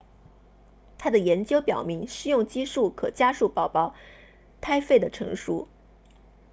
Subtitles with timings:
[0.97, 3.93] 他的研究表明施用激素可加速宝宝
[4.59, 5.67] 胎肺的成熟